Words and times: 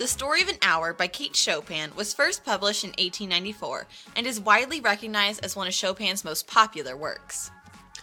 The 0.00 0.08
Story 0.08 0.40
of 0.40 0.48
an 0.48 0.56
Hour 0.62 0.94
by 0.94 1.08
Kate 1.08 1.36
Chopin 1.36 1.90
was 1.94 2.14
first 2.14 2.42
published 2.42 2.84
in 2.84 2.88
1894 2.92 3.86
and 4.16 4.26
is 4.26 4.40
widely 4.40 4.80
recognized 4.80 5.44
as 5.44 5.54
one 5.54 5.66
of 5.66 5.74
Chopin's 5.74 6.24
most 6.24 6.46
popular 6.46 6.96
works. 6.96 7.50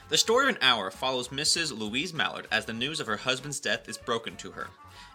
The 0.10 0.18
Story 0.20 0.48
of 0.48 0.58
an 0.58 0.62
Hour 0.62 0.92
follows 0.92 1.30
Mrs. 1.30 1.76
Louise 1.76 2.14
Mallard 2.14 2.48
as 2.52 2.66
the 2.66 2.72
news 2.72 3.00
of 3.00 3.08
her 3.08 3.18
husband's 3.18 3.60
death 3.60 3.90
is 3.90 3.98
broken 3.98 4.36
to 4.36 4.52
her. 4.52 4.68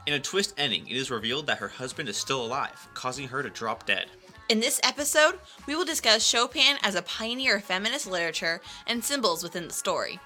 In 0.09 0.15
a 0.15 0.19
twist 0.19 0.55
ending, 0.59 0.89
it 0.89 0.97
is 0.97 1.09
revealed 1.09 1.47
that 1.47 1.59
her 1.59 1.69
husband 1.69 2.09
is 2.09 2.17
still 2.17 2.45
alive, 2.45 2.89
causing 2.95 3.29
her 3.29 3.45
to 3.45 3.51
drop 3.51 3.87
dead. 3.87 4.07
In 4.49 4.59
this 4.59 4.81
episode, 4.83 5.39
we 5.69 5.77
will 5.77 5.85
discuss 5.85 6.27
Chopin 6.27 6.79
as 6.83 6.97
a 6.97 7.03
pioneer 7.03 7.59
of 7.59 7.63
feminist 7.63 8.09
literature 8.09 8.61
and 8.89 9.05
symbols 9.05 9.45
within 9.45 9.69
the 9.69 9.73
story. 9.73 10.19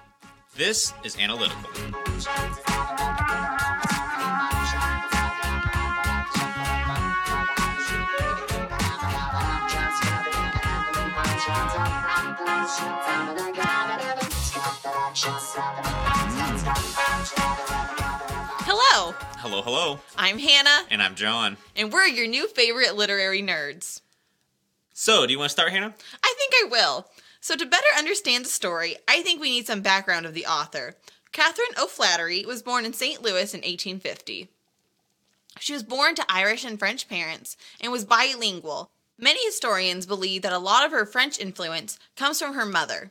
This 0.55 0.91
is 1.03 1.19
Analytical. 1.19 1.69
Hello, 18.67 19.15
Hello, 19.37 19.63
hello. 19.63 19.99
I'm 20.15 20.37
Hannah, 20.37 20.85
And 20.91 21.01
I'm 21.01 21.15
John. 21.15 21.57
and 21.75 21.91
we're 21.91 22.05
your 22.05 22.27
new 22.27 22.47
favorite 22.47 22.95
literary 22.95 23.41
nerds. 23.41 24.01
So, 24.93 25.25
do 25.25 25.31
you 25.33 25.39
want 25.39 25.49
to 25.49 25.53
start, 25.53 25.71
Hannah? 25.71 25.95
I 26.23 26.35
think 26.37 26.53
I 26.63 26.67
will. 26.69 27.07
So, 27.41 27.55
to 27.55 27.65
better 27.65 27.87
understand 27.97 28.45
the 28.45 28.49
story, 28.49 28.97
I 29.07 29.23
think 29.23 29.41
we 29.41 29.49
need 29.49 29.65
some 29.65 29.81
background 29.81 30.27
of 30.27 30.35
the 30.35 30.45
author. 30.45 30.95
Catherine 31.31 31.73
O'Flaherty 31.81 32.45
was 32.45 32.61
born 32.61 32.85
in 32.85 32.93
St. 32.93 33.23
Louis 33.23 33.51
in 33.55 33.61
1850. 33.61 34.49
She 35.59 35.73
was 35.73 35.81
born 35.81 36.13
to 36.15 36.25
Irish 36.29 36.65
and 36.65 36.77
French 36.77 37.09
parents 37.09 37.57
and 37.81 37.91
was 37.91 38.05
bilingual. 38.05 38.91
Many 39.17 39.43
historians 39.43 40.05
believe 40.05 40.43
that 40.43 40.53
a 40.53 40.59
lot 40.59 40.85
of 40.85 40.91
her 40.91 41.07
French 41.07 41.39
influence 41.39 41.97
comes 42.15 42.39
from 42.39 42.53
her 42.53 42.65
mother. 42.65 43.09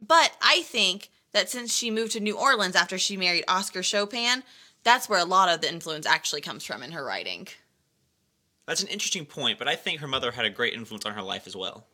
But 0.00 0.36
I 0.40 0.62
think 0.62 1.10
that 1.32 1.50
since 1.50 1.74
she 1.74 1.90
moved 1.90 2.12
to 2.12 2.20
New 2.20 2.36
Orleans 2.36 2.76
after 2.76 2.98
she 2.98 3.16
married 3.16 3.44
Oscar 3.48 3.82
Chopin, 3.82 4.42
that's 4.84 5.08
where 5.08 5.20
a 5.20 5.24
lot 5.24 5.48
of 5.48 5.60
the 5.60 5.68
influence 5.68 6.06
actually 6.06 6.40
comes 6.40 6.64
from 6.64 6.82
in 6.82 6.92
her 6.92 7.04
writing. 7.04 7.48
That's 8.66 8.82
an 8.82 8.88
interesting 8.88 9.24
point, 9.24 9.58
but 9.58 9.68
I 9.68 9.76
think 9.76 10.00
her 10.00 10.08
mother 10.08 10.32
had 10.32 10.44
a 10.44 10.50
great 10.50 10.74
influence 10.74 11.06
on 11.06 11.14
her 11.14 11.22
life 11.22 11.46
as 11.46 11.56
well. 11.56 11.86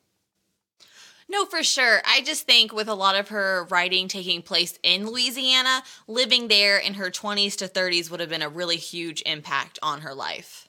No, 1.29 1.47
for 1.47 1.63
sure. 1.63 2.03
I 2.05 2.21
just 2.21 2.47
think 2.47 2.73
with 2.73 2.89
a 2.89 2.95
lot 2.95 3.17
of 3.17 3.29
her 3.29 3.67
writing 3.71 4.09
taking 4.09 4.43
place 4.43 4.79
in 4.83 5.07
Louisiana, 5.07 5.83
living 6.07 6.49
there 6.49 6.77
in 6.77 6.95
her 6.95 7.11
20s 7.11 7.57
to 7.57 7.69
30s 7.69 8.11
would 8.11 8.21
have 8.21 8.29
been 8.29 8.43
a 8.43 8.49
really 8.49 8.77
huge 8.77 9.23
impact 9.25 9.79
on 9.83 10.03
her 10.03 10.15
life. 10.15 10.69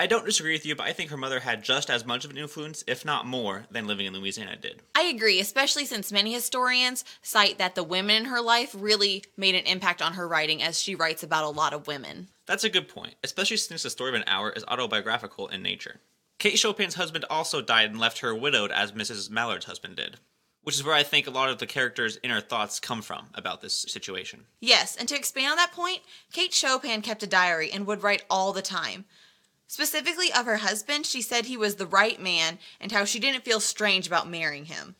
I 0.00 0.06
don't 0.06 0.24
disagree 0.24 0.54
with 0.54 0.64
you, 0.64 0.74
but 0.74 0.86
I 0.86 0.94
think 0.94 1.10
her 1.10 1.18
mother 1.18 1.40
had 1.40 1.62
just 1.62 1.90
as 1.90 2.06
much 2.06 2.24
of 2.24 2.30
an 2.30 2.38
influence, 2.38 2.82
if 2.86 3.04
not 3.04 3.26
more, 3.26 3.66
than 3.70 3.86
living 3.86 4.06
in 4.06 4.14
Louisiana 4.14 4.56
did. 4.56 4.80
I 4.94 5.02
agree, 5.02 5.40
especially 5.40 5.84
since 5.84 6.10
many 6.10 6.32
historians 6.32 7.04
cite 7.20 7.58
that 7.58 7.74
the 7.74 7.84
women 7.84 8.16
in 8.16 8.24
her 8.24 8.40
life 8.40 8.74
really 8.74 9.24
made 9.36 9.54
an 9.54 9.66
impact 9.66 10.00
on 10.00 10.14
her 10.14 10.26
writing 10.26 10.62
as 10.62 10.80
she 10.80 10.94
writes 10.94 11.22
about 11.22 11.44
a 11.44 11.50
lot 11.50 11.74
of 11.74 11.86
women. 11.86 12.28
That's 12.46 12.64
a 12.64 12.70
good 12.70 12.88
point, 12.88 13.16
especially 13.22 13.58
since 13.58 13.82
the 13.82 13.90
story 13.90 14.08
of 14.08 14.14
an 14.14 14.24
hour 14.26 14.48
is 14.48 14.64
autobiographical 14.66 15.48
in 15.48 15.62
nature. 15.62 16.00
Kate 16.38 16.58
Chopin's 16.58 16.94
husband 16.94 17.26
also 17.28 17.60
died 17.60 17.90
and 17.90 18.00
left 18.00 18.20
her 18.20 18.34
widowed 18.34 18.70
as 18.70 18.92
Mrs. 18.92 19.28
Mallard's 19.28 19.66
husband 19.66 19.96
did, 19.96 20.16
which 20.62 20.76
is 20.76 20.82
where 20.82 20.94
I 20.94 21.02
think 21.02 21.26
a 21.26 21.30
lot 21.30 21.50
of 21.50 21.58
the 21.58 21.66
characters' 21.66 22.18
inner 22.22 22.40
thoughts 22.40 22.80
come 22.80 23.02
from 23.02 23.26
about 23.34 23.60
this 23.60 23.82
situation. 23.86 24.46
Yes, 24.60 24.96
and 24.96 25.06
to 25.10 25.14
expand 25.14 25.50
on 25.50 25.56
that 25.56 25.72
point, 25.72 26.00
Kate 26.32 26.54
Chopin 26.54 27.02
kept 27.02 27.22
a 27.22 27.26
diary 27.26 27.70
and 27.70 27.86
would 27.86 28.02
write 28.02 28.24
all 28.30 28.54
the 28.54 28.62
time. 28.62 29.04
Specifically 29.70 30.32
of 30.32 30.46
her 30.46 30.56
husband, 30.56 31.06
she 31.06 31.22
said 31.22 31.46
he 31.46 31.56
was 31.56 31.76
the 31.76 31.86
right 31.86 32.20
man 32.20 32.58
and 32.80 32.90
how 32.90 33.04
she 33.04 33.20
didn't 33.20 33.44
feel 33.44 33.60
strange 33.60 34.04
about 34.04 34.28
marrying 34.28 34.64
him. 34.64 34.96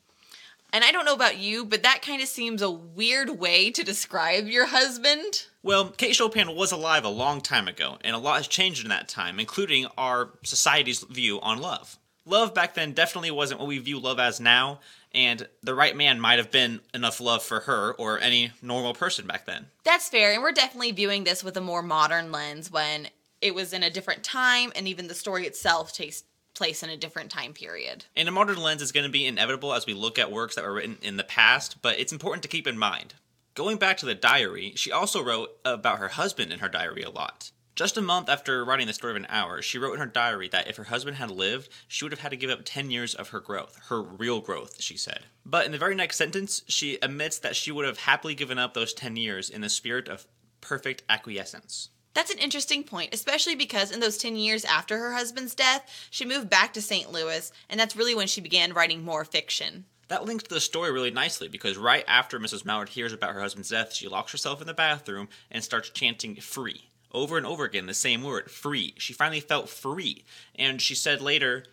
And 0.73 0.85
I 0.85 0.93
don't 0.93 1.05
know 1.05 1.13
about 1.13 1.39
you, 1.39 1.65
but 1.65 1.83
that 1.83 2.03
kind 2.03 2.23
of 2.23 2.29
seems 2.29 2.63
a 2.63 2.71
weird 2.71 3.31
way 3.31 3.73
to 3.73 3.83
describe 3.83 4.47
your 4.47 4.67
husband. 4.67 5.47
Well, 5.65 5.89
Kate 5.89 6.15
Chopin 6.15 6.55
was 6.55 6.71
alive 6.71 7.05
a 7.05 7.09
long 7.09 7.41
time 7.41 7.67
ago, 7.67 7.99
and 8.05 8.15
a 8.15 8.21
lot 8.21 8.37
has 8.37 8.47
changed 8.47 8.85
in 8.85 8.91
that 8.91 9.09
time, 9.09 9.41
including 9.41 9.89
our 9.99 10.31
society's 10.45 11.03
view 11.03 11.41
on 11.41 11.59
love. 11.59 11.99
Love 12.25 12.55
back 12.55 12.75
then 12.75 12.93
definitely 12.93 13.33
wasn't 13.33 13.59
what 13.59 13.69
we 13.69 13.79
view 13.79 13.99
love 13.99 14.21
as 14.21 14.39
now, 14.39 14.79
and 15.13 15.49
the 15.65 15.75
right 15.75 15.97
man 15.97 16.21
might 16.21 16.39
have 16.39 16.53
been 16.53 16.79
enough 16.95 17.19
love 17.19 17.43
for 17.43 17.59
her 17.59 17.93
or 17.95 18.21
any 18.21 18.53
normal 18.63 18.95
person 18.95 19.27
back 19.27 19.47
then. 19.47 19.67
That's 19.83 20.09
fair, 20.09 20.33
and 20.33 20.41
we're 20.41 20.53
definitely 20.53 20.93
viewing 20.93 21.25
this 21.25 21.43
with 21.43 21.57
a 21.57 21.61
more 21.61 21.83
modern 21.83 22.31
lens 22.31 22.71
when 22.71 23.09
it 23.41 23.55
was 23.55 23.73
in 23.73 23.83
a 23.83 23.91
different 23.91 24.23
time, 24.23 24.73
and 24.75 24.87
even 24.87 25.09
the 25.09 25.15
story 25.15 25.47
itself 25.47 25.93
takes 25.93 26.25
place 26.55 26.83
in 26.83 26.91
a 26.91 26.97
different 26.97 27.31
time 27.31 27.53
period. 27.53 28.05
And 28.17 28.29
a 28.29 28.33
modern 28.33 28.59
lens 28.59 28.83
is 28.83 28.93
going 28.93 29.07
to 29.07 29.13
be 29.13 29.27
inevitable 29.27 29.73
as 29.73 29.87
we 29.87 29.95
look 29.95 30.19
at 30.19 30.33
works 30.33 30.57
that 30.57 30.65
were 30.65 30.75
written 30.75 30.99
in 31.01 31.17
the 31.17 31.25
past, 31.25 31.81
but 31.81 31.99
it's 31.99 32.13
important 32.13 32.43
to 32.43 32.49
keep 32.49 32.67
in 32.67 32.79
mind. 32.79 33.15
Going 33.55 33.79
back 33.79 33.97
to 33.99 34.07
the 34.07 34.15
diary, 34.15 34.73
she 34.77 34.93
also 34.93 35.23
wrote 35.23 35.51
about 35.65 35.99
her 35.99 36.09
husband 36.09 36.53
in 36.53 36.61
her 36.61 36.69
diary 36.69 37.03
a 37.03 37.11
lot. 37.11 37.51
Just 37.77 37.97
a 37.97 38.03
month 38.03 38.29
after 38.29 38.65
writing 38.65 38.87
the 38.87 38.93
story 38.93 39.13
of 39.13 39.17
an 39.17 39.27
hour, 39.31 39.63
she 39.63 39.79
wrote 39.79 39.95
in 39.95 40.01
her 40.01 40.07
diary 40.07 40.49
that 40.49 40.69
if 40.69 40.77
her 40.77 40.85
husband 40.85 41.17
had 41.17 41.31
lived, 41.31 41.71
she 41.89 42.05
would 42.05 42.13
have 42.13 42.21
had 42.21 42.31
to 42.31 42.37
give 42.37 42.51
up 42.51 42.61
10 42.65 42.91
years 42.91 43.15
of 43.15 43.31
her 43.31 43.41
growth, 43.41 43.79
her 43.89 44.03
real 44.03 44.41
growth, 44.41 44.83
she 44.83 44.97
said. 44.97 45.21
But 45.47 45.65
in 45.67 45.73
the 45.73 45.79
very 45.79 45.95
next 45.95 46.17
sentence, 46.17 46.63
she 46.69 46.99
admits 47.01 47.39
that 47.39 47.57
she 47.57 47.73
would 47.73 47.87
have 47.87 48.01
happily 48.01 48.35
given 48.35 48.59
up 48.59 48.75
those 48.75 48.93
10 48.93 49.17
years 49.17 49.49
in 49.49 49.63
the 49.63 49.69
spirit 49.71 50.09
of 50.09 50.27
perfect 50.61 51.05
acquiescence. 51.09 51.89
That's 52.13 52.33
an 52.33 52.39
interesting 52.39 52.83
point, 52.83 53.15
especially 53.15 53.55
because 53.55 53.91
in 53.91 54.01
those 54.01 54.19
10 54.19 54.37
years 54.37 54.65
after 54.65 54.99
her 54.99 55.13
husband's 55.13 55.55
death, 55.55 56.09
she 56.11 56.25
moved 56.25 56.51
back 56.51 56.73
to 56.73 56.83
St. 56.83 57.13
Louis, 57.13 57.53
and 57.69 57.79
that's 57.79 57.97
really 57.97 58.15
when 58.15 58.27
she 58.27 58.41
began 58.41 58.73
writing 58.73 59.05
more 59.05 59.25
fiction. 59.25 59.85
That 60.09 60.25
links 60.25 60.43
to 60.45 60.55
the 60.55 60.61
story 60.61 60.91
really 60.91 61.13
nicely 61.13 61.47
because 61.47 61.79
right 61.79 62.05
after 62.09 62.41
Mrs. 62.41 62.65
Mallard 62.65 62.89
hears 62.89 63.13
about 63.13 63.33
her 63.33 63.41
husband's 63.41 63.69
death, 63.69 63.95
she 63.95 64.09
locks 64.09 64.33
herself 64.33 64.61
in 64.61 64.67
the 64.67 64.75
bathroom 64.75 65.29
and 65.53 65.63
starts 65.63 65.91
chanting 65.91 66.35
free. 66.35 66.91
Over 67.13 67.37
and 67.37 67.47
over 67.47 67.65
again, 67.65 67.87
the 67.87 67.95
same 67.95 68.25
word, 68.25 68.51
free. 68.51 68.95
She 68.99 69.13
finally 69.13 69.41
felt 69.41 69.69
free. 69.69 70.25
And 70.57 70.83
she 70.83 70.97
said 70.97 71.21
later 71.21 71.65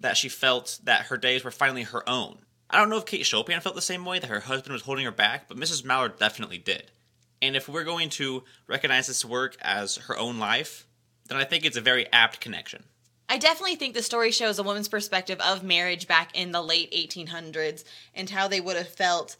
that 0.00 0.16
she 0.16 0.28
felt 0.28 0.80
that 0.82 1.06
her 1.06 1.16
days 1.16 1.44
were 1.44 1.52
finally 1.52 1.84
her 1.84 2.08
own. 2.08 2.38
I 2.68 2.78
don't 2.78 2.90
know 2.90 2.96
if 2.96 3.06
Kate 3.06 3.24
Chopin 3.24 3.60
felt 3.60 3.76
the 3.76 3.82
same 3.82 4.04
way, 4.04 4.18
that 4.18 4.30
her 4.30 4.40
husband 4.40 4.72
was 4.72 4.82
holding 4.82 5.04
her 5.04 5.12
back, 5.12 5.46
but 5.46 5.56
Mrs. 5.56 5.84
Mallard 5.84 6.18
definitely 6.18 6.58
did. 6.58 6.90
And 7.42 7.56
if 7.56 7.68
we're 7.68 7.84
going 7.84 8.10
to 8.10 8.44
recognize 8.66 9.06
this 9.06 9.24
work 9.24 9.56
as 9.60 9.96
her 9.96 10.16
own 10.16 10.38
life, 10.38 10.86
then 11.28 11.38
I 11.38 11.44
think 11.44 11.64
it's 11.64 11.76
a 11.76 11.82
very 11.82 12.10
apt 12.12 12.40
connection. 12.40 12.84
I 13.28 13.38
definitely 13.38 13.76
think 13.76 13.94
the 13.94 14.02
story 14.02 14.30
shows 14.30 14.58
a 14.58 14.62
woman's 14.62 14.88
perspective 14.88 15.40
of 15.40 15.62
marriage 15.62 16.06
back 16.06 16.30
in 16.34 16.52
the 16.52 16.62
late 16.62 16.92
1800s 16.92 17.84
and 18.14 18.28
how 18.30 18.48
they 18.48 18.60
would 18.60 18.76
have 18.76 18.88
felt 18.88 19.36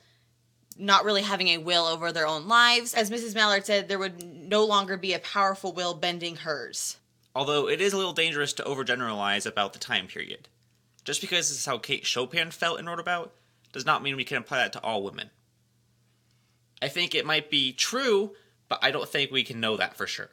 not 0.77 1.05
really 1.05 1.23
having 1.23 1.49
a 1.49 1.59
will 1.59 1.85
over 1.85 2.11
their 2.11 2.27
own 2.27 2.49
lives. 2.49 2.95
As 2.95 3.11
Mrs. 3.11 3.35
Mallard 3.35 3.67
said, 3.67 3.89
there 3.89 3.99
would 3.99 4.23
no 4.23 4.65
longer 4.65 4.97
be 4.97 5.13
a 5.13 5.19
powerful 5.19 5.73
will 5.73 5.95
bending 5.95 6.37
hers. 6.37 6.97
Although 7.35 7.69
it 7.69 7.81
is 7.81 7.93
a 7.93 7.97
little 7.97 8.13
dangerous 8.13 8.53
to 8.55 8.63
overgeneralize 8.65 9.47
about 9.47 9.73
the 9.73 9.79
time 9.79 10.07
period. 10.07 10.49
Just 11.05 11.21
because 11.21 11.49
this 11.49 11.59
is 11.59 11.67
how 11.67 11.79
Kate 11.79 12.07
Chopin 12.07 12.51
felt 12.51 12.79
and 12.79 12.89
wrote 12.89 13.01
about, 13.01 13.35
does 13.73 13.85
not 13.85 14.03
mean 14.03 14.17
we 14.17 14.25
can 14.25 14.39
apply 14.39 14.59
that 14.59 14.73
to 14.73 14.83
all 14.83 15.03
women. 15.03 15.31
I 16.83 16.89
think 16.89 17.15
it 17.15 17.27
might 17.27 17.51
be 17.51 17.73
true, 17.73 18.33
but 18.69 18.79
I 18.83 18.91
don't 18.91 19.09
think 19.09 19.31
we 19.31 19.45
can 19.45 19.61
know 19.61 19.77
that 19.77 19.97
for 19.97 20.07
sure. 20.07 20.31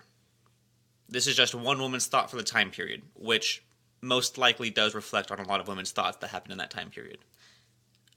This 1.07 1.27
is 1.27 1.35
just 1.35 1.53
one 1.53 1.79
woman's 1.79 2.07
thought 2.07 2.29
for 2.29 2.37
the 2.37 2.43
time 2.43 2.71
period, 2.71 3.03
which 3.15 3.63
most 4.01 4.37
likely 4.37 4.69
does 4.69 4.95
reflect 4.95 5.31
on 5.31 5.39
a 5.39 5.47
lot 5.47 5.59
of 5.59 5.67
women's 5.67 5.91
thoughts 5.91 6.17
that 6.17 6.29
happened 6.29 6.53
in 6.53 6.57
that 6.57 6.71
time 6.71 6.89
period. 6.89 7.19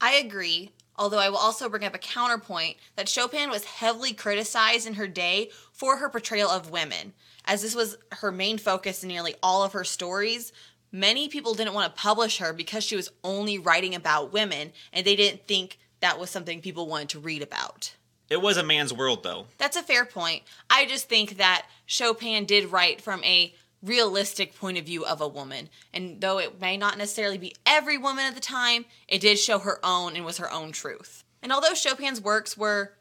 I 0.01 0.15
agree, 0.15 0.71
although 0.97 1.19
I 1.19 1.29
will 1.29 1.39
also 1.39 1.69
bring 1.69 1.85
up 1.85 1.95
a 1.95 1.99
counterpoint 1.99 2.77
that 2.97 3.09
Chopin 3.09 3.51
was 3.51 3.65
heavily 3.65 4.13
criticized 4.13 4.87
in 4.87 4.95
her 4.95 5.09
day 5.09 5.51
for 5.73 5.99
her 5.99 6.09
portrayal 6.09 6.51
of 6.51 6.71
women. 6.71 7.13
As 7.45 7.63
this 7.63 7.75
was 7.75 7.97
her 8.13 8.33
main 8.33 8.59
focus 8.59 9.03
in 9.03 9.09
nearly 9.09 9.35
all 9.43 9.63
of 9.63 9.73
her 9.73 9.85
stories, 9.85 10.53
many 10.91 11.29
people 11.29 11.55
didn't 11.55 11.75
want 11.75 11.95
to 11.95 12.01
publish 12.01 12.39
her 12.39 12.53
because 12.53 12.85
she 12.85 12.97
was 12.97 13.11
only 13.23 13.59
writing 13.59 13.95
about 13.95 14.33
women 14.33 14.73
and 14.93 15.07
they 15.07 15.17
didn't 15.17 15.47
think 15.47 15.79
that 16.01 16.19
was 16.19 16.31
something 16.31 16.61
people 16.61 16.87
wanted 16.87 17.11
to 17.11 17.19
read 17.19 17.43
about. 17.43 17.95
It 18.31 18.41
was 18.41 18.57
a 18.57 18.63
man's 18.63 18.93
world, 18.93 19.23
though. 19.23 19.47
That's 19.59 19.77
a 19.77 19.83
fair 19.83 20.05
point. 20.05 20.43
I 20.71 20.87
just 20.87 21.09
think 21.09 21.37
that 21.37 21.67
Chopin 21.87 22.45
did 22.47 22.73
write 22.73 23.01
from 23.01 23.23
a 23.25 23.55
realistic 23.83 24.57
point 24.57 24.79
of 24.79 24.87
view 24.87 25.05
of 25.05 25.21
a 25.21 25.29
woman. 25.29 25.69
And 25.93 26.21
though 26.21 26.39
it 26.39 26.61
may 26.61 26.77
not 26.77 26.97
necessarily 26.97 27.39
be 27.39 27.55
every 27.67 27.99
woman 27.99 28.25
at 28.25 28.35
the 28.35 28.41
time, 28.41 28.87
it 29.07 29.21
did 29.21 29.39
show 29.39 29.59
her 29.59 29.79
own 29.85 30.17
and 30.17 30.25
was 30.25 30.39
her 30.39 30.51
own 30.51 30.73
truth. 30.73 31.23
And 31.43 31.53
although 31.53 31.75
Chopin's 31.75 32.21
works 32.21 32.57
were 32.57 32.95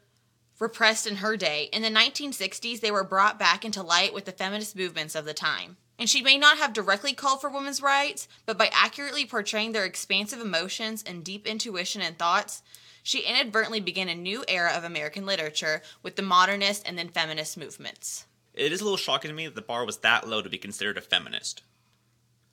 repressed 0.58 1.06
in 1.06 1.16
her 1.16 1.36
day, 1.36 1.70
in 1.72 1.82
the 1.82 1.88
1960s 1.88 2.80
they 2.80 2.90
were 2.90 3.02
brought 3.02 3.38
back 3.38 3.64
into 3.64 3.82
light 3.82 4.12
with 4.12 4.26
the 4.26 4.32
feminist 4.32 4.76
movements 4.76 5.14
of 5.14 5.24
the 5.24 5.34
time. 5.34 5.78
And 5.98 6.10
she 6.10 6.22
may 6.22 6.36
not 6.36 6.58
have 6.58 6.72
directly 6.72 7.12
called 7.12 7.40
for 7.40 7.48
women's 7.48 7.80
rights, 7.80 8.28
but 8.46 8.58
by 8.58 8.68
accurately 8.72 9.24
portraying 9.24 9.72
their 9.72 9.84
expansive 9.84 10.40
emotions 10.40 11.02
and 11.06 11.24
deep 11.24 11.46
intuition 11.46 12.02
and 12.02 12.18
thoughts, 12.18 12.62
she 13.04 13.20
inadvertently 13.20 13.80
began 13.80 14.08
a 14.08 14.14
new 14.14 14.44
era 14.48 14.72
of 14.74 14.82
American 14.82 15.26
literature 15.26 15.82
with 16.02 16.16
the 16.16 16.22
modernist 16.22 16.88
and 16.88 16.98
then 16.98 17.08
feminist 17.10 17.58
movements. 17.58 18.24
It 18.54 18.72
is 18.72 18.80
a 18.80 18.84
little 18.84 18.96
shocking 18.96 19.28
to 19.28 19.34
me 19.34 19.44
that 19.44 19.54
the 19.54 19.60
bar 19.60 19.84
was 19.84 19.98
that 19.98 20.26
low 20.26 20.40
to 20.40 20.48
be 20.48 20.56
considered 20.56 20.96
a 20.96 21.02
feminist. 21.02 21.62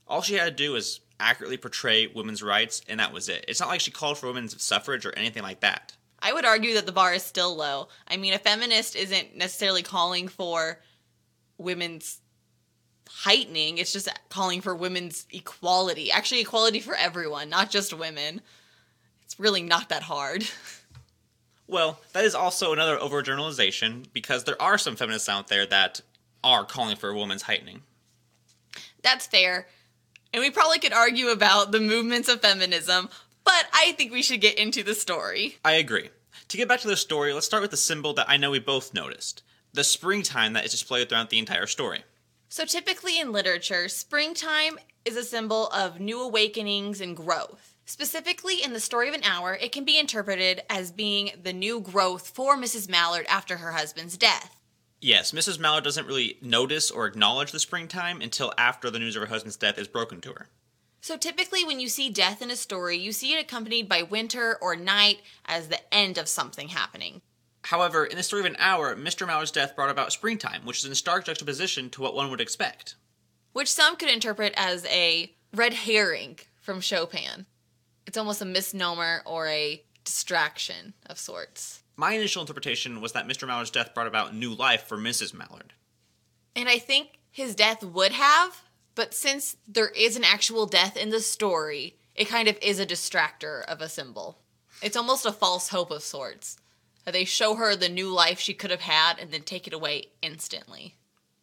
All 0.06 0.22
she 0.22 0.34
had 0.34 0.46
to 0.46 0.52
do 0.52 0.74
was 0.74 1.00
accurately 1.22 1.56
portray 1.56 2.08
women's 2.08 2.44
rights, 2.44 2.82
and 2.90 3.00
that 3.00 3.14
was 3.14 3.30
it. 3.30 3.46
It's 3.48 3.62
not 3.62 3.70
like 3.70 3.80
she 3.80 3.92
called 3.92 4.18
for 4.18 4.28
women's 4.28 4.62
suffrage 4.62 5.06
or 5.06 5.14
anything 5.18 5.42
like 5.42 5.62
that. 5.62 5.94
I 6.20 6.34
would 6.34 6.44
argue 6.44 6.74
that 6.74 6.86
the 6.86 6.92
bar 6.92 7.14
is 7.14 7.24
still 7.24 7.56
low. 7.56 7.88
I 8.10 8.18
mean, 8.18 8.34
a 8.34 8.38
feminist 8.38 8.98
isn't 8.98 9.38
necessarily 9.38 9.84
calling 9.84 10.28
for 10.28 10.82
women's 11.58 12.20
heightening, 13.08 13.78
it's 13.78 13.94
just 13.94 14.10
calling 14.28 14.60
for 14.60 14.76
women's 14.76 15.26
equality. 15.32 16.12
Actually, 16.12 16.42
equality 16.42 16.82
for 16.82 16.96
everyone, 16.96 17.50
not 17.50 17.70
just 17.70 17.94
women. 17.94 18.42
It's 19.32 19.40
really 19.40 19.64
not 19.64 19.88
that 19.90 20.04
hard. 20.04 20.44
Well, 21.68 22.02
that 22.12 22.26
is 22.26 22.36
also 22.36 22.74
another 22.74 22.98
overgeneralization 22.98 24.12
because 24.12 24.44
there 24.44 24.62
are 24.62 24.78
some 24.78 24.98
feminists 24.98 25.30
out 25.30 25.48
there 25.48 25.66
that 25.68 26.02
are 26.44 26.66
calling 26.66 26.98
for 26.98 27.10
a 27.10 27.16
woman's 27.16 27.44
heightening. 27.44 27.84
That's 29.02 29.26
fair. 29.26 29.68
And 30.34 30.42
we 30.42 30.50
probably 30.50 30.80
could 30.80 30.92
argue 30.92 31.30
about 31.30 31.72
the 31.72 31.80
movements 31.80 32.28
of 32.28 32.42
feminism, 32.42 33.08
but 33.46 33.68
I 33.74 33.94
think 33.94 34.12
we 34.12 34.22
should 34.22 34.42
get 34.42 34.60
into 34.60 34.84
the 34.84 34.94
story. 34.94 35.60
I 35.64 35.76
agree. 35.76 36.10
To 36.50 36.58
get 36.58 36.68
back 36.68 36.82
to 36.82 36.90
the 36.90 36.98
story, 36.98 37.32
let's 37.32 37.46
start 37.46 37.62
with 37.62 37.72
the 37.72 37.78
symbol 37.78 38.14
that 38.16 38.30
I 38.30 38.36
know 38.36 38.52
we 38.52 38.60
both 38.60 38.94
noticed 38.94 39.42
the 39.72 39.86
springtime 39.86 40.52
that 40.52 40.66
is 40.66 40.72
displayed 40.72 41.08
throughout 41.08 41.30
the 41.30 41.40
entire 41.40 41.68
story. 41.68 42.04
So, 42.50 42.66
typically 42.66 43.18
in 43.18 43.32
literature, 43.32 43.88
springtime 43.88 44.78
is 45.06 45.16
a 45.16 45.24
symbol 45.24 45.70
of 45.70 46.02
new 46.02 46.22
awakenings 46.22 47.00
and 47.00 47.16
growth. 47.16 47.71
Specifically, 47.86 48.64
in 48.64 48.74
the 48.74 48.80
story 48.80 49.10
of 49.10 49.16
an 49.16 49.24
hour, 49.24 49.56
it 49.56 49.72
can 49.72 49.84
be 49.84 50.00
interpreted 50.00 50.62
as 50.70 50.92
being 50.92 51.32
the 51.42 51.54
new 51.54 51.80
growth 51.82 52.30
for 52.30 52.58
Mrs. 52.58 52.90
Mallard 52.90 53.26
after 53.28 53.58
her 53.58 53.74
husband's 53.74 54.18
death. 54.18 54.62
Yes, 55.02 55.32
Mrs. 55.32 55.60
Mallard 55.60 55.84
doesn't 55.84 56.06
really 56.06 56.38
notice 56.42 56.92
or 56.92 57.08
acknowledge 57.08 57.52
the 57.52 57.60
springtime 57.60 58.22
until 58.22 58.54
after 58.58 58.90
the 58.90 59.00
news 59.00 59.16
of 59.16 59.22
her 59.22 59.30
husband's 59.30 59.58
death 59.58 59.80
is 59.80 59.88
broken 59.88 60.22
to 60.22 60.34
her. 60.34 60.48
So 61.02 61.18
typically, 61.18 61.66
when 61.66 61.80
you 61.80 61.90
see 61.90 62.12
death 62.12 62.44
in 62.44 62.52
a 62.52 62.56
story, 62.56 62.98
you 62.98 63.12
see 63.12 63.34
it 63.34 63.42
accompanied 63.42 63.90
by 63.90 64.04
winter 64.04 64.60
or 64.62 64.76
night 64.76 65.22
as 65.46 65.68
the 65.68 65.94
end 65.94 66.20
of 66.20 66.28
something 66.28 66.68
happening. 66.68 67.22
However, 67.64 68.06
in 68.06 68.18
the 68.18 68.24
story 68.24 68.42
of 68.42 68.46
an 68.46 68.58
hour, 68.60 68.96
Mr. 68.96 69.26
Mallard's 69.26 69.52
death 69.52 69.76
brought 69.76 69.90
about 69.90 70.14
springtime, 70.14 70.66
which 70.66 70.80
is 70.80 70.86
in 70.86 70.94
stark 70.94 71.26
juxtaposition 71.26 71.90
to 71.92 72.02
what 72.02 72.14
one 72.14 72.30
would 72.30 72.42
expect. 72.42 72.96
Which 73.54 73.72
some 73.72 73.96
could 73.96 74.10
interpret 74.10 74.54
as 74.56 74.86
a 74.86 75.34
red 75.54 75.74
herring 75.74 76.40
from 76.60 76.80
Chopin. 76.80 77.48
It's 78.12 78.18
almost 78.18 78.42
a 78.42 78.46
misnomer 78.46 79.22
or 79.26 79.48
a 79.48 79.82
distraction 80.04 80.96
of 81.06 81.18
sorts. 81.18 81.82
My 81.96 82.12
initial 82.12 82.42
interpretation 82.42 83.00
was 83.00 83.14
that 83.14 83.26
Mr. 83.26 83.48
Mallard's 83.48 83.72
death 83.72 83.94
brought 83.94 84.06
about 84.06 84.36
new 84.36 84.54
life 84.54 84.84
for 84.84 84.98
Mrs. 84.98 85.34
Mallard. 85.34 85.72
And 86.54 86.68
I 86.68 86.78
think 86.78 87.20
his 87.32 87.56
death 87.56 87.86
would 87.86 88.12
have, 88.12 88.64
but 88.96 89.14
since 89.14 89.56
there 89.66 89.88
is 89.88 90.18
an 90.18 90.26
actual 90.26 90.66
death 90.66 90.98
in 90.98 91.10
the 91.10 91.22
story, 91.22 91.96
it 92.14 92.28
kind 92.28 92.50
of 92.50 92.58
is 92.62 92.82
a 92.82 92.86
distractor 92.86 93.64
of 93.64 93.80
a 93.80 93.88
symbol. 93.88 94.40
It's 94.84 94.98
almost 94.98 95.26
a 95.26 95.32
false 95.32 95.70
hope 95.70 95.90
of 95.90 96.04
sorts. 96.04 96.58
They 97.06 97.24
show 97.24 97.56
her 97.56 97.78
the 97.78 97.88
new 97.88 98.10
life 98.10 98.42
she 98.42 98.54
could 98.54 98.72
have 98.72 98.82
had 98.82 99.20
and 99.20 99.32
then 99.32 99.44
take 99.44 99.68
it 99.68 99.74
away 99.74 100.08
instantly. 100.22 100.98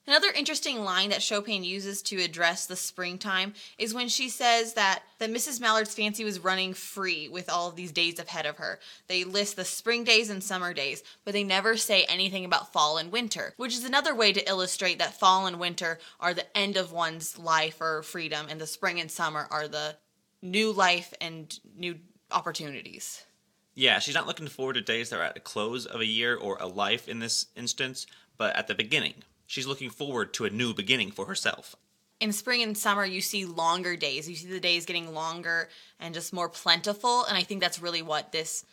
Another 0.08 0.32
interesting 0.34 0.84
line 0.84 1.10
that 1.10 1.20
Chopin 1.20 1.62
uses 1.62 2.00
to 2.00 2.16
address 2.22 2.64
the 2.64 2.76
springtime 2.76 3.52
is 3.76 3.92
when 3.92 4.08
she 4.08 4.30
says 4.30 4.72
that, 4.72 5.02
that 5.18 5.28
Mrs. 5.28 5.60
Mallard's 5.60 5.94
fancy 5.94 6.24
was 6.24 6.40
running 6.40 6.72
free 6.72 7.28
with 7.28 7.50
all 7.50 7.68
of 7.68 7.76
these 7.76 7.92
days 7.92 8.18
ahead 8.18 8.46
of 8.46 8.56
her. 8.56 8.80
They 9.08 9.24
list 9.24 9.56
the 9.56 9.66
spring 9.66 10.04
days 10.04 10.30
and 10.30 10.42
summer 10.42 10.72
days, 10.72 11.02
but 11.26 11.34
they 11.34 11.44
never 11.44 11.76
say 11.76 12.04
anything 12.04 12.46
about 12.46 12.72
fall 12.72 12.96
and 12.96 13.12
winter, 13.12 13.52
which 13.58 13.74
is 13.74 13.84
another 13.84 14.14
way 14.14 14.32
to 14.32 14.48
illustrate 14.48 14.98
that 14.98 15.20
fall 15.20 15.46
and 15.46 15.60
winter 15.60 15.98
are 16.18 16.32
the 16.32 16.56
end 16.56 16.78
of 16.78 16.90
one's 16.90 17.38
life 17.38 17.78
or 17.78 18.02
freedom, 18.02 18.46
and 18.48 18.58
the 18.58 18.66
spring 18.66 18.98
and 18.98 19.10
summer 19.10 19.46
are 19.50 19.68
the 19.68 19.96
new 20.40 20.72
life 20.72 21.12
and 21.20 21.60
new 21.76 21.96
opportunities. 22.30 23.26
Yeah, 23.74 23.98
she's 23.98 24.14
not 24.14 24.26
looking 24.26 24.48
forward 24.48 24.76
to 24.76 24.80
days 24.80 25.10
that 25.10 25.20
are 25.20 25.24
at 25.24 25.34
the 25.34 25.40
close 25.40 25.84
of 25.84 26.00
a 26.00 26.06
year 26.06 26.34
or 26.34 26.56
a 26.60 26.66
life 26.66 27.08
in 27.08 27.18
this 27.18 27.48
instance, 27.54 28.06
but 28.38 28.56
at 28.56 28.68
the 28.68 28.74
beginning. 28.74 29.22
She's 29.48 29.66
looking 29.66 29.88
forward 29.88 30.34
to 30.34 30.44
a 30.44 30.50
new 30.50 30.74
beginning 30.74 31.10
for 31.10 31.24
herself. 31.24 31.74
In 32.20 32.32
spring 32.32 32.62
and 32.62 32.76
summer, 32.76 33.06
you 33.06 33.22
see 33.22 33.46
longer 33.46 33.96
days. 33.96 34.28
You 34.28 34.36
see 34.36 34.46
the 34.46 34.60
days 34.60 34.84
getting 34.84 35.14
longer 35.14 35.70
and 35.98 36.12
just 36.12 36.34
more 36.34 36.50
plentiful. 36.50 37.24
And 37.24 37.36
I 37.36 37.42
think 37.42 37.62
that's 37.62 37.80
really 37.80 38.02
what 38.02 38.30
this 38.30 38.66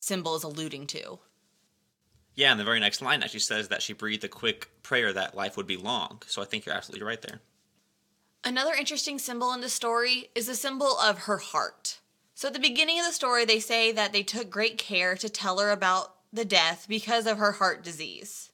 symbol 0.00 0.34
is 0.34 0.44
alluding 0.44 0.86
to. 0.88 1.18
Yeah, 2.34 2.52
and 2.52 2.58
the 2.58 2.64
very 2.64 2.80
next 2.80 3.02
line 3.02 3.22
actually 3.22 3.40
says 3.40 3.68
that 3.68 3.82
she 3.82 3.92
breathed 3.92 4.24
a 4.24 4.28
quick 4.28 4.70
prayer 4.82 5.12
that 5.12 5.36
life 5.36 5.58
would 5.58 5.66
be 5.66 5.76
long. 5.76 6.22
So 6.26 6.40
I 6.40 6.46
think 6.46 6.64
you're 6.64 6.74
absolutely 6.74 7.06
right 7.06 7.20
there. 7.20 7.40
Another 8.42 8.72
interesting 8.72 9.18
symbol 9.18 9.52
in 9.52 9.60
the 9.60 9.68
story 9.68 10.30
is 10.34 10.46
the 10.46 10.54
symbol 10.54 10.96
of 10.98 11.24
her 11.24 11.38
heart. 11.38 11.98
So 12.34 12.48
at 12.48 12.54
the 12.54 12.60
beginning 12.60 12.98
of 12.98 13.04
the 13.04 13.12
story, 13.12 13.44
they 13.44 13.60
say 13.60 13.92
that 13.92 14.14
they 14.14 14.22
took 14.22 14.48
great 14.48 14.78
care 14.78 15.16
to 15.16 15.28
tell 15.28 15.58
her 15.58 15.70
about 15.70 16.14
the 16.32 16.46
death 16.46 16.86
because 16.88 17.26
of 17.26 17.36
her 17.36 17.52
heart 17.52 17.84
disease. 17.84 18.47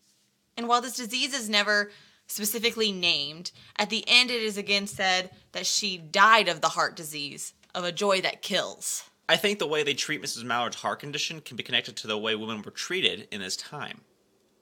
And 0.56 0.68
while 0.68 0.80
this 0.80 0.96
disease 0.96 1.34
is 1.34 1.48
never 1.48 1.90
specifically 2.26 2.92
named, 2.92 3.50
at 3.76 3.90
the 3.90 4.04
end 4.06 4.30
it 4.30 4.42
is 4.42 4.56
again 4.56 4.86
said 4.86 5.30
that 5.52 5.66
she 5.66 5.98
died 5.98 6.48
of 6.48 6.60
the 6.60 6.70
heart 6.70 6.96
disease, 6.96 7.54
of 7.74 7.84
a 7.84 7.92
joy 7.92 8.20
that 8.20 8.42
kills. 8.42 9.04
I 9.28 9.36
think 9.36 9.58
the 9.58 9.66
way 9.66 9.82
they 9.82 9.94
treat 9.94 10.22
Mrs. 10.22 10.44
Mallard's 10.44 10.76
heart 10.76 11.00
condition 11.00 11.40
can 11.40 11.56
be 11.56 11.62
connected 11.62 11.96
to 11.96 12.06
the 12.06 12.18
way 12.18 12.34
women 12.34 12.62
were 12.62 12.70
treated 12.70 13.26
in 13.30 13.40
this 13.40 13.56
time. 13.56 14.02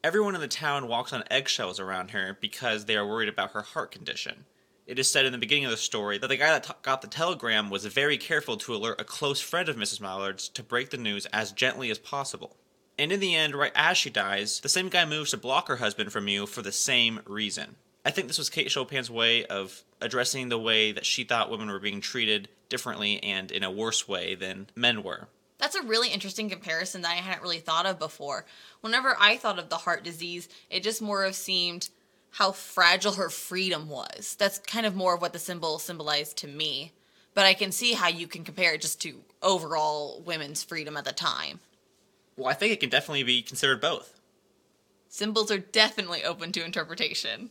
Everyone 0.05 0.35
in 0.35 0.41
the 0.41 0.49
town 0.49 0.89
walks 0.89 1.13
on 1.13 1.25
eggshells 1.31 1.79
around 1.79 2.11
her 2.11 2.37
because 2.41 2.85
they 2.85 2.97
are 2.97 3.07
worried 3.07 3.29
about 3.29 3.53
her 3.53 3.63
heart 3.63 3.93
condition. 3.93 4.45
It 4.87 4.99
is 4.99 5.11
said 5.11 5.27
in 5.27 5.33
the 5.33 5.39
beginning 5.39 5.65
of 5.65 5.71
the 5.71 5.77
story 5.77 6.19
that 6.19 6.27
the 6.27 6.37
guy 6.37 6.51
that 6.51 6.65
t- 6.65 6.73
got 6.83 7.03
the 7.03 7.09
telegram 7.09 7.71
was 7.71 7.87
very 7.87 8.19
careful 8.19 8.57
to 8.59 8.75
alert 8.75 9.01
a 9.01 9.05
close 9.05 9.41
friend 9.41 9.69
of 9.69 9.77
Mrs. 9.77 10.01
Mallard's 10.01 10.49
to 10.51 10.63
break 10.63 10.91
the 10.91 10.97
news 10.97 11.27
as 11.27 11.53
gently 11.53 11.91
as 11.91 12.01
possible. 12.01 12.57
And 13.03 13.11
in 13.11 13.19
the 13.19 13.35
end, 13.35 13.57
right 13.57 13.73
as 13.75 13.99
she 13.99 14.11
dies, 14.11 14.61
the 14.61 14.69
same 14.69 14.89
guy 14.89 15.05
moves 15.05 15.33
to 15.33 15.37
block 15.37 15.67
her 15.67 15.79
husband 15.79 16.13
from 16.13 16.29
you 16.29 16.47
for 16.47 16.63
the 16.63 16.71
same 16.71 17.19
reason. 17.27 17.75
I 18.05 18.13
think 18.13 18.29
this 18.29 18.39
was 18.39 18.49
Kate 18.49 18.71
Chopin's 18.71 19.11
way 19.11 19.45
of 19.45 19.83
addressing 20.01 20.51
the 20.51 20.59
way 20.59 20.93
that 20.93 21.05
she 21.05 21.25
thought 21.25 21.51
women 21.51 21.69
were 21.69 21.81
being 21.81 22.01
treated 22.01 22.49
differently 22.69 23.21
and 23.21 23.51
in 23.51 23.65
a 23.65 23.73
worse 23.73 24.07
way 24.07 24.37
than 24.37 24.69
men 24.77 25.03
were. 25.03 25.27
That's 25.59 25.75
a 25.75 25.83
really 25.83 26.11
interesting 26.11 26.49
comparison 26.49 27.03
that 27.03 27.11
I 27.11 27.15
hadn't 27.15 27.43
really 27.43 27.59
thought 27.59 27.87
of 27.87 27.99
before. 27.99 28.47
Whenever 28.83 29.17
I 29.19 29.37
thought 29.37 29.59
of 29.59 29.69
the 29.69 29.79
heart 29.79 30.05
disease, 30.05 30.49
it 30.71 30.85
just 30.85 31.03
more 31.03 31.25
of 31.25 31.35
seemed 31.35 31.89
how 32.31 32.53
fragile 32.53 33.15
her 33.15 33.31
freedom 33.31 33.89
was. 33.89 34.37
That's 34.39 34.59
kind 34.61 34.87
of 34.87 34.95
more 34.95 35.17
of 35.17 35.21
what 35.21 35.33
the 35.33 35.41
symbol 35.41 35.81
symbolized 35.81 36.37
to 36.37 36.47
me. 36.47 36.93
But 37.35 37.47
I 37.47 37.55
can 37.55 37.73
see 37.73 37.95
how 37.95 38.07
you 38.07 38.29
can 38.29 38.45
compare 38.45 38.75
it 38.75 38.81
just 38.81 39.03
to 39.03 39.25
overall 39.43 40.23
women's 40.25 40.63
freedom 40.63 40.97
at 40.97 41.05
the 41.05 41.11
time. 41.11 41.59
Well, 42.37 42.49
I 42.49 42.55
think 42.55 42.73
it 42.73 42.81
can 42.81 42.91
definitely 42.91 43.23
be 43.23 43.43
considered 43.43 43.81
both. 43.81 44.19
Symbols 45.09 45.51
are 45.51 45.59
definitely 45.59 46.25
open 46.25 46.53
to 46.53 46.65
interpretation. 46.65 47.51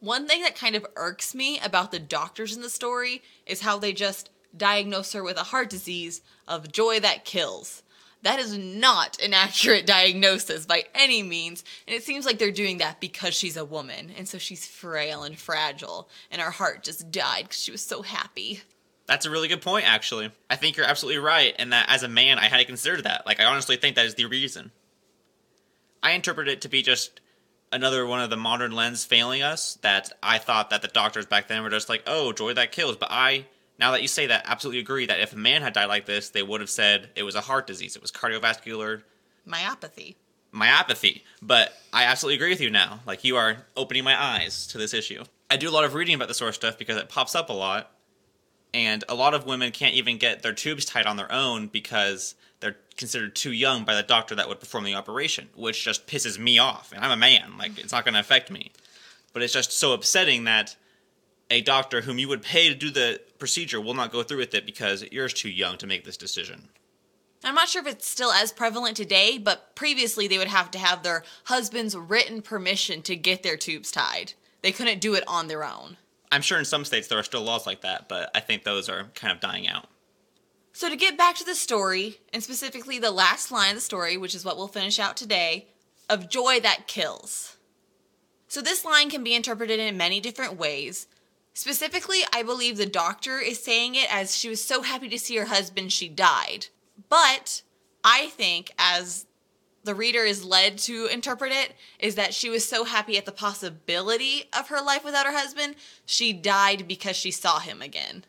One 0.00 0.26
thing 0.26 0.42
that 0.42 0.56
kind 0.56 0.74
of 0.74 0.86
irks 0.96 1.34
me 1.34 1.58
about 1.60 1.90
the 1.90 1.98
doctors 1.98 2.54
in 2.54 2.62
the 2.62 2.68
story 2.68 3.22
is 3.46 3.60
how 3.60 3.78
they 3.78 3.92
just 3.92 4.30
diagnose 4.56 5.12
her 5.12 5.22
with 5.22 5.36
a 5.36 5.44
heart 5.44 5.70
disease 5.70 6.20
of 6.48 6.72
joy 6.72 7.00
that 7.00 7.24
kills. 7.24 7.82
That 8.22 8.40
is 8.40 8.58
not 8.58 9.20
an 9.22 9.34
accurate 9.34 9.86
diagnosis 9.86 10.66
by 10.66 10.84
any 10.94 11.22
means, 11.22 11.62
and 11.86 11.94
it 11.94 12.02
seems 12.02 12.26
like 12.26 12.38
they're 12.38 12.50
doing 12.50 12.78
that 12.78 13.00
because 13.00 13.34
she's 13.34 13.56
a 13.56 13.64
woman, 13.64 14.10
and 14.16 14.28
so 14.28 14.38
she's 14.38 14.66
frail 14.66 15.22
and 15.22 15.38
fragile, 15.38 16.08
and 16.30 16.42
her 16.42 16.50
heart 16.50 16.82
just 16.82 17.10
died 17.10 17.44
because 17.44 17.60
she 17.60 17.70
was 17.70 17.82
so 17.82 18.02
happy. 18.02 18.62
That's 19.06 19.24
a 19.26 19.30
really 19.30 19.48
good 19.48 19.62
point, 19.62 19.88
actually. 19.88 20.32
I 20.50 20.56
think 20.56 20.76
you're 20.76 20.86
absolutely 20.86 21.20
right, 21.20 21.54
and 21.58 21.72
that 21.72 21.88
as 21.88 22.02
a 22.02 22.08
man, 22.08 22.38
I 22.38 22.46
had 22.46 22.58
to 22.58 22.64
consider 22.64 23.00
that. 23.02 23.24
Like, 23.24 23.40
I 23.40 23.44
honestly 23.44 23.76
think 23.76 23.96
that 23.96 24.06
is 24.06 24.16
the 24.16 24.26
reason. 24.26 24.72
I 26.02 26.12
interpret 26.12 26.48
it 26.48 26.60
to 26.62 26.68
be 26.68 26.82
just 26.82 27.20
another 27.72 28.06
one 28.06 28.20
of 28.20 28.30
the 28.30 28.36
modern 28.36 28.72
lens 28.72 29.04
failing 29.04 29.42
us. 29.42 29.78
That 29.82 30.10
I 30.22 30.38
thought 30.38 30.70
that 30.70 30.82
the 30.82 30.88
doctors 30.88 31.26
back 31.26 31.46
then 31.48 31.62
were 31.62 31.70
just 31.70 31.88
like, 31.88 32.02
oh, 32.06 32.32
joy 32.32 32.54
that 32.54 32.72
kills. 32.72 32.96
But 32.96 33.10
I, 33.12 33.46
now 33.78 33.92
that 33.92 34.02
you 34.02 34.08
say 34.08 34.26
that, 34.26 34.44
absolutely 34.46 34.80
agree 34.80 35.06
that 35.06 35.20
if 35.20 35.32
a 35.32 35.36
man 35.38 35.62
had 35.62 35.72
died 35.72 35.86
like 35.86 36.06
this, 36.06 36.30
they 36.30 36.42
would 36.42 36.60
have 36.60 36.70
said 36.70 37.10
it 37.14 37.22
was 37.22 37.36
a 37.36 37.40
heart 37.40 37.66
disease, 37.66 37.94
it 37.94 38.02
was 38.02 38.10
cardiovascular 38.10 39.02
Myopathy. 39.46 40.16
myopathy. 40.52 41.22
But 41.40 41.72
I 41.92 42.04
absolutely 42.04 42.36
agree 42.36 42.50
with 42.50 42.60
you 42.60 42.70
now. 42.70 43.00
Like, 43.06 43.22
you 43.22 43.36
are 43.36 43.58
opening 43.76 44.02
my 44.02 44.20
eyes 44.20 44.66
to 44.68 44.78
this 44.78 44.92
issue. 44.92 45.22
I 45.48 45.56
do 45.56 45.68
a 45.68 45.70
lot 45.70 45.84
of 45.84 45.94
reading 45.94 46.16
about 46.16 46.34
sort 46.34 46.48
of 46.48 46.56
stuff 46.56 46.76
because 46.76 46.96
it 46.96 47.08
pops 47.08 47.36
up 47.36 47.50
a 47.50 47.52
lot. 47.52 47.92
And 48.76 49.04
a 49.08 49.14
lot 49.14 49.32
of 49.32 49.46
women 49.46 49.72
can't 49.72 49.94
even 49.94 50.18
get 50.18 50.42
their 50.42 50.52
tubes 50.52 50.84
tied 50.84 51.06
on 51.06 51.16
their 51.16 51.32
own 51.32 51.68
because 51.68 52.34
they're 52.60 52.76
considered 52.98 53.34
too 53.34 53.52
young 53.52 53.86
by 53.86 53.94
the 53.94 54.02
doctor 54.02 54.34
that 54.34 54.50
would 54.50 54.60
perform 54.60 54.84
the 54.84 54.92
operation, 54.92 55.48
which 55.56 55.82
just 55.82 56.06
pisses 56.06 56.38
me 56.38 56.58
off. 56.58 56.92
And 56.94 57.02
I'm 57.02 57.10
a 57.10 57.16
man, 57.16 57.56
like 57.56 57.78
it's 57.78 57.90
not 57.90 58.04
going 58.04 58.12
to 58.12 58.20
affect 58.20 58.50
me. 58.50 58.72
But 59.32 59.42
it's 59.42 59.54
just 59.54 59.72
so 59.72 59.94
upsetting 59.94 60.44
that 60.44 60.76
a 61.50 61.62
doctor 61.62 62.02
whom 62.02 62.18
you 62.18 62.28
would 62.28 62.42
pay 62.42 62.68
to 62.68 62.74
do 62.74 62.90
the 62.90 63.18
procedure 63.38 63.80
will 63.80 63.94
not 63.94 64.12
go 64.12 64.22
through 64.22 64.40
with 64.40 64.54
it 64.54 64.66
because 64.66 65.02
you're 65.10 65.28
too 65.28 65.48
young 65.48 65.78
to 65.78 65.86
make 65.86 66.04
this 66.04 66.18
decision. 66.18 66.68
I'm 67.44 67.54
not 67.54 67.70
sure 67.70 67.80
if 67.80 67.88
it's 67.88 68.06
still 68.06 68.30
as 68.30 68.52
prevalent 68.52 68.98
today, 68.98 69.38
but 69.38 69.74
previously 69.74 70.28
they 70.28 70.36
would 70.36 70.48
have 70.48 70.70
to 70.72 70.78
have 70.78 71.02
their 71.02 71.24
husband's 71.44 71.96
written 71.96 72.42
permission 72.42 73.00
to 73.02 73.16
get 73.16 73.42
their 73.42 73.56
tubes 73.56 73.90
tied. 73.90 74.34
They 74.60 74.72
couldn't 74.72 75.00
do 75.00 75.14
it 75.14 75.24
on 75.26 75.48
their 75.48 75.64
own. 75.64 75.96
I'm 76.30 76.42
sure 76.42 76.58
in 76.58 76.64
some 76.64 76.84
states 76.84 77.08
there 77.08 77.18
are 77.18 77.24
still 77.24 77.42
laws 77.42 77.66
like 77.66 77.82
that, 77.82 78.08
but 78.08 78.30
I 78.34 78.40
think 78.40 78.64
those 78.64 78.88
are 78.88 79.04
kind 79.14 79.32
of 79.32 79.40
dying 79.40 79.68
out. 79.68 79.86
So, 80.72 80.90
to 80.90 80.96
get 80.96 81.16
back 81.16 81.36
to 81.36 81.44
the 81.44 81.54
story, 81.54 82.18
and 82.34 82.42
specifically 82.42 82.98
the 82.98 83.10
last 83.10 83.50
line 83.50 83.70
of 83.70 83.76
the 83.76 83.80
story, 83.80 84.18
which 84.18 84.34
is 84.34 84.44
what 84.44 84.58
we'll 84.58 84.68
finish 84.68 84.98
out 84.98 85.16
today, 85.16 85.68
of 86.10 86.28
joy 86.28 86.60
that 86.60 86.86
kills. 86.86 87.56
So, 88.48 88.60
this 88.60 88.84
line 88.84 89.08
can 89.08 89.24
be 89.24 89.34
interpreted 89.34 89.80
in 89.80 89.96
many 89.96 90.20
different 90.20 90.58
ways. 90.58 91.06
Specifically, 91.54 92.20
I 92.34 92.42
believe 92.42 92.76
the 92.76 92.84
doctor 92.84 93.38
is 93.38 93.62
saying 93.62 93.94
it 93.94 94.14
as 94.14 94.36
she 94.36 94.50
was 94.50 94.62
so 94.62 94.82
happy 94.82 95.08
to 95.08 95.18
see 95.18 95.36
her 95.36 95.46
husband, 95.46 95.92
she 95.92 96.10
died. 96.10 96.66
But 97.08 97.62
I 98.04 98.26
think, 98.26 98.70
as 98.78 99.24
the 99.86 99.94
reader 99.94 100.24
is 100.24 100.44
led 100.44 100.76
to 100.78 101.06
interpret 101.06 101.52
it, 101.52 101.72
is 101.98 102.16
that 102.16 102.34
she 102.34 102.50
was 102.50 102.68
so 102.68 102.84
happy 102.84 103.16
at 103.16 103.24
the 103.24 103.32
possibility 103.32 104.44
of 104.56 104.68
her 104.68 104.82
life 104.82 105.04
without 105.04 105.26
her 105.26 105.32
husband, 105.32 105.76
she 106.04 106.32
died 106.34 106.86
because 106.86 107.16
she 107.16 107.30
saw 107.30 107.60
him 107.60 107.80
again. 107.80 108.24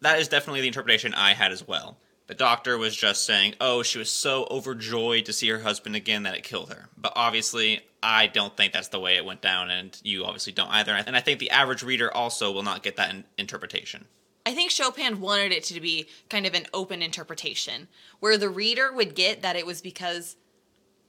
That 0.00 0.18
is 0.18 0.28
definitely 0.28 0.62
the 0.62 0.66
interpretation 0.66 1.14
I 1.14 1.34
had 1.34 1.52
as 1.52 1.66
well. 1.66 1.98
The 2.26 2.34
doctor 2.34 2.76
was 2.76 2.96
just 2.96 3.24
saying, 3.24 3.54
oh, 3.60 3.84
she 3.84 3.98
was 3.98 4.10
so 4.10 4.48
overjoyed 4.50 5.26
to 5.26 5.32
see 5.32 5.48
her 5.48 5.60
husband 5.60 5.94
again 5.94 6.24
that 6.24 6.34
it 6.34 6.42
killed 6.42 6.72
her. 6.72 6.88
But 6.96 7.12
obviously, 7.14 7.82
I 8.02 8.26
don't 8.26 8.56
think 8.56 8.72
that's 8.72 8.88
the 8.88 8.98
way 8.98 9.16
it 9.16 9.24
went 9.24 9.42
down, 9.42 9.70
and 9.70 9.96
you 10.02 10.24
obviously 10.24 10.52
don't 10.52 10.70
either. 10.70 10.92
And 10.92 11.16
I 11.16 11.20
think 11.20 11.38
the 11.38 11.50
average 11.50 11.84
reader 11.84 12.12
also 12.12 12.50
will 12.50 12.64
not 12.64 12.82
get 12.82 12.96
that 12.96 13.10
in- 13.10 13.24
interpretation. 13.38 14.06
I 14.44 14.54
think 14.54 14.70
Chopin 14.70 15.20
wanted 15.20 15.52
it 15.52 15.64
to 15.64 15.80
be 15.80 16.06
kind 16.30 16.46
of 16.46 16.54
an 16.54 16.66
open 16.72 17.02
interpretation, 17.02 17.88
where 18.20 18.38
the 18.38 18.48
reader 18.48 18.92
would 18.92 19.14
get 19.14 19.42
that 19.42 19.56
it 19.56 19.66
was 19.66 19.80
because 19.80 20.36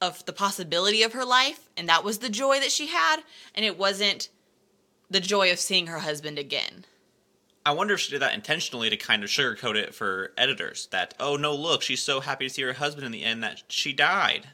of 0.00 0.24
the 0.26 0.32
possibility 0.32 1.02
of 1.02 1.12
her 1.12 1.24
life, 1.24 1.68
and 1.76 1.88
that 1.88 2.04
was 2.04 2.18
the 2.18 2.28
joy 2.28 2.60
that 2.60 2.72
she 2.72 2.88
had, 2.88 3.20
and 3.54 3.64
it 3.64 3.78
wasn't 3.78 4.28
the 5.10 5.20
joy 5.20 5.50
of 5.50 5.58
seeing 5.58 5.86
her 5.86 6.00
husband 6.00 6.38
again. 6.38 6.84
I 7.66 7.72
wonder 7.72 7.94
if 7.94 8.00
she 8.00 8.12
did 8.12 8.22
that 8.22 8.34
intentionally 8.34 8.88
to 8.88 8.96
kind 8.96 9.22
of 9.22 9.28
sugarcoat 9.28 9.74
it 9.74 9.94
for 9.94 10.32
editors. 10.38 10.88
That 10.90 11.14
oh 11.20 11.36
no, 11.36 11.54
look, 11.54 11.82
she's 11.82 12.02
so 12.02 12.20
happy 12.20 12.46
to 12.46 12.54
see 12.54 12.62
her 12.62 12.72
husband 12.72 13.04
in 13.04 13.12
the 13.12 13.24
end 13.24 13.42
that 13.42 13.62
she 13.68 13.92
died, 13.92 14.48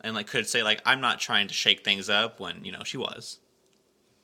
and 0.00 0.14
like 0.14 0.26
could 0.26 0.48
say 0.48 0.62
like 0.62 0.80
I'm 0.84 1.00
not 1.00 1.20
trying 1.20 1.48
to 1.48 1.54
shake 1.54 1.84
things 1.84 2.08
up 2.08 2.40
when 2.40 2.64
you 2.64 2.72
know 2.72 2.82
she 2.84 2.96
was. 2.96 3.38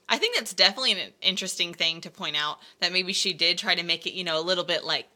I 0.07 0.17
think 0.17 0.35
that's 0.35 0.53
definitely 0.53 0.91
an 0.91 1.13
interesting 1.21 1.73
thing 1.73 2.01
to 2.01 2.11
point 2.11 2.35
out 2.35 2.59
that 2.79 2.93
maybe 2.93 3.13
she 3.13 3.33
did 3.33 3.57
try 3.57 3.73
to 3.73 3.83
make 3.83 4.05
it 4.05 4.13
you 4.13 4.23
know 4.23 4.39
a 4.39 4.43
little 4.43 4.63
bit 4.63 4.83
like 4.83 5.07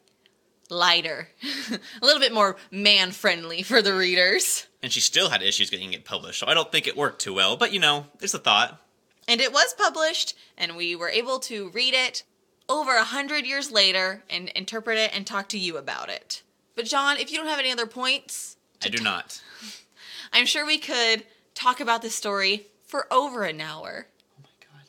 lighter, 0.70 1.28
a 2.02 2.04
little 2.04 2.20
bit 2.20 2.32
more 2.32 2.56
man 2.70 3.10
friendly 3.10 3.62
for 3.62 3.82
the 3.82 3.94
readers. 3.94 4.66
And 4.82 4.92
she 4.92 5.00
still 5.00 5.30
had 5.30 5.42
issues 5.42 5.70
getting 5.70 5.92
it 5.92 6.04
published, 6.04 6.40
so 6.40 6.46
I 6.46 6.54
don't 6.54 6.70
think 6.70 6.86
it 6.86 6.96
worked 6.96 7.20
too 7.20 7.34
well. 7.34 7.56
But 7.56 7.72
you 7.72 7.80
know, 7.80 8.06
it's 8.20 8.34
a 8.34 8.38
thought. 8.38 8.80
And 9.28 9.40
it 9.40 9.52
was 9.52 9.74
published, 9.74 10.36
and 10.56 10.76
we 10.76 10.96
were 10.96 11.08
able 11.08 11.38
to 11.40 11.70
read 11.70 11.94
it 11.94 12.24
over 12.68 12.96
a 12.96 13.04
hundred 13.04 13.44
years 13.46 13.70
later 13.70 14.22
and 14.30 14.48
interpret 14.50 14.96
it 14.96 15.14
and 15.14 15.26
talk 15.26 15.48
to 15.50 15.58
you 15.58 15.76
about 15.76 16.08
it. 16.08 16.42
But 16.76 16.86
John, 16.86 17.16
if 17.16 17.30
you 17.30 17.36
don't 17.36 17.48
have 17.48 17.58
any 17.58 17.70
other 17.70 17.86
points, 17.86 18.56
I 18.82 18.88
do 18.88 19.02
not. 19.02 19.42
I'm 20.32 20.46
sure 20.46 20.64
we 20.64 20.78
could 20.78 21.24
talk 21.54 21.80
about 21.80 22.00
this 22.02 22.14
story 22.14 22.68
for 22.86 23.12
over 23.12 23.42
an 23.42 23.60
hour. 23.60 24.06
Oh 24.38 24.42
my 24.42 24.48
god. 24.60 24.86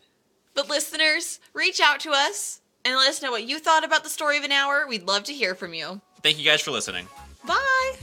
But 0.53 0.69
listeners, 0.69 1.39
reach 1.53 1.81
out 1.81 1.99
to 2.01 2.11
us 2.11 2.60
and 2.85 2.95
let 2.95 3.09
us 3.09 3.21
know 3.21 3.31
what 3.31 3.43
you 3.43 3.59
thought 3.59 3.83
about 3.83 4.03
the 4.03 4.09
story 4.09 4.37
of 4.37 4.43
an 4.43 4.51
hour. 4.51 4.85
We'd 4.87 5.07
love 5.07 5.23
to 5.25 5.33
hear 5.33 5.55
from 5.55 5.73
you. 5.73 6.01
Thank 6.23 6.37
you 6.37 6.45
guys 6.45 6.61
for 6.61 6.71
listening. 6.71 7.07
Bye. 7.45 7.93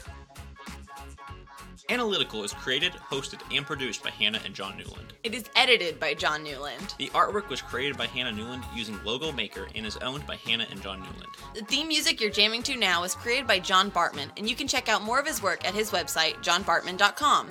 Analytical 1.91 2.45
is 2.45 2.53
created, 2.53 2.93
hosted, 2.93 3.41
and 3.57 3.65
produced 3.65 4.03
by 4.03 4.11
Hannah 4.11 4.41
and 4.45 4.55
John 4.55 4.77
Newland. 4.77 5.15
It 5.25 5.35
is 5.35 5.45
edited 5.57 5.99
by 5.99 6.13
John 6.13 6.43
Newland. 6.43 6.95
The 6.99 7.09
artwork 7.09 7.49
was 7.49 7.63
created 7.63 7.97
by 7.97 8.07
Hannah 8.07 8.33
Newland 8.33 8.63
using 8.75 9.03
Logo 9.05 9.33
Maker 9.33 9.69
and 9.75 9.87
is 9.87 9.97
owned 9.99 10.27
by 10.27 10.37
Hannah 10.37 10.67
and 10.71 10.83
John 10.83 10.99
Newland. 11.01 11.29
The 11.55 11.63
theme 11.63 11.89
music 11.89 12.21
you're 12.21 12.31
jamming 12.31 12.63
to 12.65 12.77
now 12.77 13.05
is 13.05 13.15
created 13.15 13.47
by 13.47 13.61
John 13.61 13.91
Bartman, 13.91 14.31
and 14.37 14.47
you 14.49 14.55
can 14.55 14.69
check 14.69 14.91
out 14.91 15.03
more 15.03 15.19
of 15.19 15.27
his 15.27 15.43
work 15.43 15.67
at 15.67 15.73
his 15.75 15.91
website, 15.91 16.35
johnbartman.com. 16.45 17.49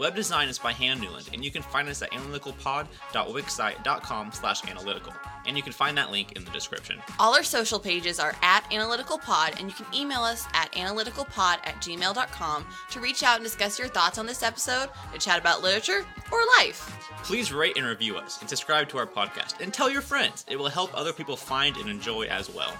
Web 0.00 0.16
design 0.16 0.48
is 0.48 0.58
by 0.58 0.72
Hannah 0.72 0.98
Newland, 0.98 1.28
and 1.34 1.44
you 1.44 1.50
can 1.50 1.60
find 1.60 1.86
us 1.86 2.00
at 2.00 2.10
analyticalpod.wixsite.com 2.12 4.32
slash 4.32 4.66
analytical. 4.66 5.12
And 5.46 5.58
you 5.58 5.62
can 5.62 5.74
find 5.74 5.94
that 5.98 6.10
link 6.10 6.32
in 6.32 6.44
the 6.44 6.50
description. 6.52 7.02
All 7.18 7.34
our 7.34 7.42
social 7.42 7.78
pages 7.78 8.18
are 8.18 8.34
at 8.40 8.64
analyticalpod, 8.70 9.60
and 9.60 9.68
you 9.68 9.74
can 9.74 9.84
email 9.94 10.20
us 10.20 10.46
at 10.54 10.72
analyticalpod 10.72 11.58
at 11.64 11.82
gmail.com 11.82 12.66
to 12.92 13.00
reach 13.00 13.22
out 13.22 13.36
and 13.36 13.44
discuss 13.44 13.78
your 13.78 13.88
thoughts 13.88 14.16
on 14.16 14.24
this 14.24 14.42
episode, 14.42 14.88
to 15.12 15.18
chat 15.18 15.38
about 15.38 15.62
literature 15.62 16.06
or 16.32 16.40
life. 16.58 16.96
Please 17.22 17.52
rate 17.52 17.76
and 17.76 17.84
review 17.84 18.16
us 18.16 18.40
and 18.40 18.48
subscribe 18.48 18.88
to 18.88 18.96
our 18.96 19.06
podcast 19.06 19.60
and 19.60 19.74
tell 19.74 19.90
your 19.90 20.00
friends. 20.00 20.46
It 20.48 20.58
will 20.58 20.70
help 20.70 20.96
other 20.96 21.12
people 21.12 21.36
find 21.36 21.76
and 21.76 21.90
enjoy 21.90 22.22
as 22.22 22.48
well. 22.48 22.74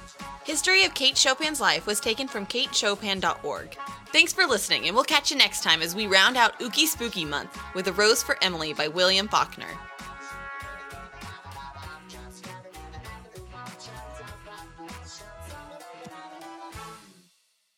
History 0.45 0.85
of 0.85 0.95
Kate 0.95 1.17
Chopin's 1.17 1.61
life 1.61 1.87
was 1.87 2.01
taken 2.01 2.27
from 2.27 2.47
katechopin.org. 2.47 3.77
Thanks 4.13 4.33
for 4.33 4.45
listening, 4.45 4.87
and 4.87 4.95
we'll 4.95 5.05
catch 5.05 5.31
you 5.31 5.37
next 5.37 5.63
time 5.63 5.83
as 5.83 5.95
we 5.95 6.09
round 6.09 6.37
out 6.37 6.59
Ookie 6.59 6.87
Spooky 7.11 7.25
Month 7.25 7.61
with 7.75 7.89
A 7.89 7.93
Rose 7.93 8.23
for 8.23 8.37
Emily 8.41 8.73
by 8.73 8.87
William 8.87 9.27
Faulkner. 9.27 9.67